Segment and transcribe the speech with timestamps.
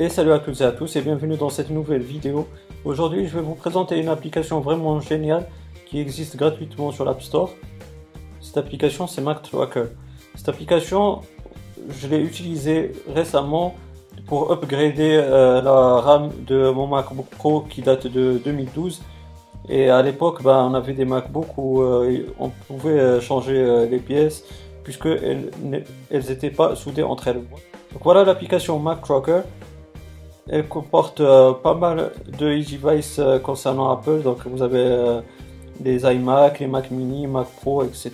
[0.00, 2.46] Et salut à toutes et à tous et bienvenue dans cette nouvelle vidéo.
[2.84, 5.48] Aujourd'hui je vais vous présenter une application vraiment géniale
[5.86, 7.50] qui existe gratuitement sur l'App Store.
[8.40, 9.86] Cette application c'est Mac Tracker.
[10.36, 11.22] Cette application
[11.90, 13.74] je l'ai utilisée récemment
[14.28, 19.02] pour upgrader euh, la RAM de mon MacBook Pro qui date de 2012.
[19.68, 23.98] Et à l'époque, ben, on avait des MacBooks où euh, on pouvait euh, changer les
[23.98, 24.44] pièces
[24.84, 25.50] puisqu'elles
[26.12, 27.42] n'étaient pas soudées entre elles.
[27.92, 29.40] Donc voilà l'application Mac Tracker.
[30.50, 34.22] Elle comporte euh, pas mal de devices euh, concernant Apple.
[34.22, 35.20] Donc vous avez euh,
[35.84, 38.10] les iMac, les Mac mini, Mac Pro, etc.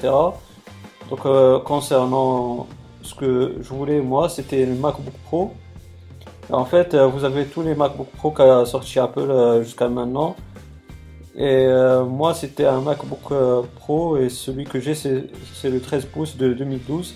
[1.10, 1.20] Donc
[1.64, 2.66] concernant
[3.02, 5.52] ce que je voulais moi, c'était le MacBook Pro.
[6.50, 10.34] En fait, vous avez tous les MacBook Pro qu'a sorti Apple jusqu'à maintenant.
[11.36, 11.66] Et
[12.08, 13.34] moi, c'était un MacBook
[13.76, 17.14] Pro et celui que j'ai, c'est le 13 pouces de 2012.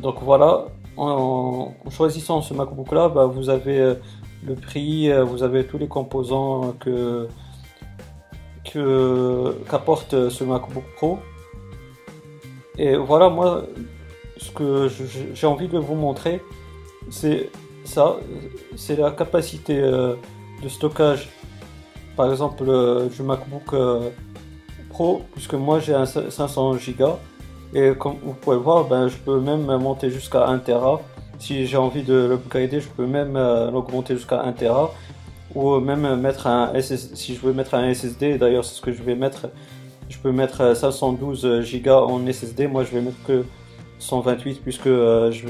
[0.00, 0.66] Donc voilà,
[1.00, 3.94] en, choisissant ce MacBook là, bah, vous avez euh,
[4.46, 7.28] le prix, euh, vous avez tous les composants que
[9.68, 11.18] qu'apporte ce MacBook Pro.
[12.78, 13.64] Et voilà, moi,
[14.36, 14.88] ce que
[15.34, 16.40] j'ai envie de vous montrer,
[17.10, 17.50] c'est
[17.84, 18.18] ça,
[18.76, 20.14] c'est la capacité euh,
[20.62, 21.30] de stockage,
[22.16, 22.64] par exemple
[23.10, 23.74] du MacBook
[24.90, 27.18] Pro, puisque moi j'ai un 500 Go
[27.74, 31.00] et comme vous pouvez voir, ben, je peux même monter jusqu'à 1 Tera.
[31.38, 34.92] Si j'ai envie de l'upgrader, je peux même euh, l'augmenter jusqu'à 1 Tera.
[35.54, 38.92] Ou même mettre un SSD, si je veux mettre un SSD, d'ailleurs c'est ce que
[38.92, 39.48] je vais mettre,
[40.08, 41.44] je peux mettre 512
[41.82, 42.68] Go en SSD.
[42.68, 43.44] Moi je vais mettre que
[43.98, 45.46] 128 puisque euh, je,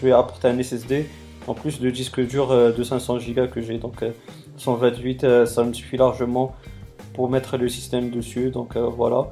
[0.00, 1.06] vais, apporter un SSD
[1.46, 3.76] en plus de disque dur euh, de 500 Go que j'ai.
[3.76, 4.02] Donc
[4.56, 6.54] 128 ça me suffit largement
[7.12, 8.50] pour mettre le système dessus.
[8.50, 9.28] Donc voilà.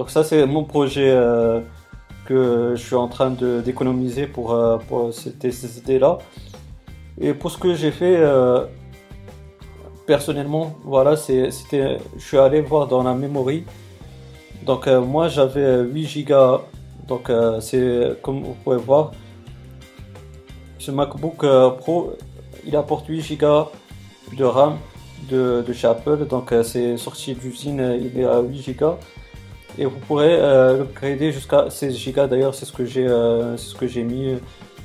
[0.00, 1.60] Donc ça c'est mon projet euh,
[2.24, 6.16] que je suis en train d'économiser pour, euh, pour cette SSD là.
[7.20, 8.64] Et pour ce que j'ai fait euh,
[10.06, 13.54] personnellement, voilà, c'était, je suis allé voir dans la mémoire.
[14.64, 16.62] Donc moi j'avais 8 Go,
[17.06, 19.10] donc c'est comme vous pouvez voir,
[20.78, 21.44] ce MacBook
[21.76, 22.14] Pro,
[22.64, 23.68] il apporte 8 Go
[24.34, 24.78] de RAM
[25.28, 28.96] de, de chez Apple, donc c'est sorti d'usine, il est à 8 Go
[29.80, 32.26] et vous pourrez euh, l'upgrader jusqu'à 16 Go.
[32.26, 34.36] D'ailleurs, c'est ce que j'ai euh, ce que j'ai mis.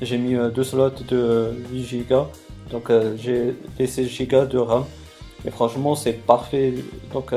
[0.02, 2.28] J'ai mis euh, deux slots de 8 Go.
[2.72, 4.86] Donc j'ai les 16 Go de RAM.
[5.46, 6.74] Et franchement, c'est parfait.
[7.14, 7.34] Donc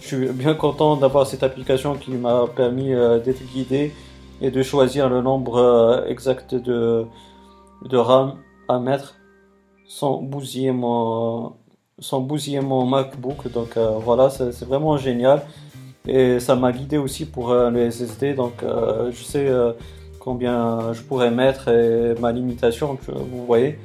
[0.00, 2.88] je suis bien content d'avoir cette application qui m'a permis
[3.24, 3.92] d'être guidé
[4.40, 7.06] et de choisir le nombre exact de,
[7.84, 8.36] de RAM
[8.68, 9.16] à mettre
[9.86, 11.52] sans bousiller mon
[12.00, 13.52] sans bousiller mon MacBook.
[13.52, 15.42] Donc voilà, c'est vraiment génial.
[16.06, 19.72] Et ça m'a guidé aussi pour euh, le SSD, donc euh, je sais euh,
[20.18, 23.78] combien je pourrais mettre et ma limitation, vous voyez.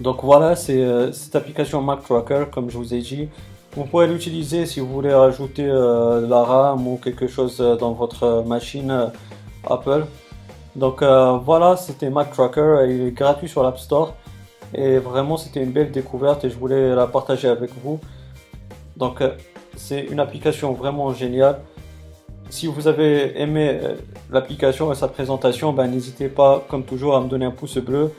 [0.00, 3.28] Donc voilà, c'est cette application Mac Tracker, comme je vous ai dit.
[3.76, 9.12] Vous pourrez l'utiliser si vous voulez rajouter la RAM ou quelque chose dans votre machine
[9.64, 10.04] Apple.
[10.74, 14.14] Donc voilà, c'était Mac Tracker, il est gratuit sur l'App Store.
[14.74, 18.00] Et vraiment, c'était une belle découverte et je voulais la partager avec vous.
[18.96, 19.22] Donc
[19.76, 21.60] c'est une application vraiment géniale.
[22.50, 23.94] Si vous avez aimé euh,
[24.30, 28.12] l'application et sa présentation, ben, n'hésitez pas, comme toujours, à me donner un pouce bleu.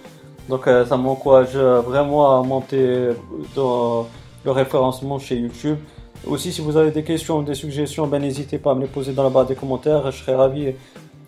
[0.49, 3.09] Donc euh, ça m'encourage vraiment à monter
[3.55, 4.07] dans
[4.43, 5.77] le référencement chez YouTube.
[6.25, 8.87] Aussi, si vous avez des questions ou des suggestions, ben, n'hésitez pas à me les
[8.87, 10.09] poser dans la barre des commentaires.
[10.11, 10.73] Je serai ravi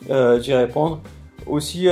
[0.09, 0.99] euh, d'y répondre.
[1.45, 1.87] Aussi,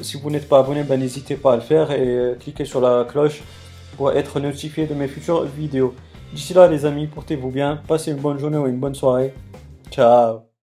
[0.00, 3.04] si vous n'êtes pas abonné, ben, n'hésitez pas à le faire et cliquez sur la
[3.04, 3.42] cloche
[3.96, 5.92] pour être notifié de mes futures vidéos.
[6.32, 9.34] D'ici là, les amis, portez-vous bien, passez une bonne journée ou une bonne soirée.
[9.90, 10.51] Ciao